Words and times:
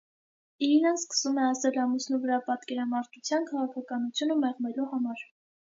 Իրինան 0.67 0.95
սկսում 0.99 1.37
է 1.41 1.43
ազդել 1.49 1.77
ամուսնու 1.83 2.21
վրա 2.25 2.41
պատկերամարտության 2.49 3.47
քաղաքականությունը 3.53 4.41
մեղմելու 4.47 4.93
համար։ 4.97 5.29